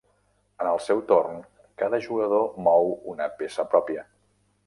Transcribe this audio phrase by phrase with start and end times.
[0.63, 1.35] En el seu torn
[1.83, 4.09] cada jugador mou una peça pròpia.